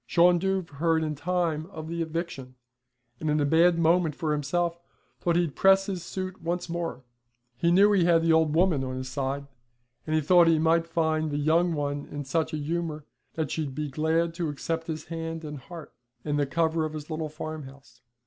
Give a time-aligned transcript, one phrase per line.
[0.07, 2.55] Shawn Dhuv heard in time of the eviction,
[3.19, 4.79] and in a bad moment for himself
[5.19, 7.03] thought he'd press his suit once more;
[7.55, 9.45] he knew he had the old woman on his side,
[10.07, 13.75] and he thought he might find the young one in such a humour that she'd
[13.75, 15.93] be glad to accept his hand and heart,
[16.25, 18.01] and the cover of his little farmhouse.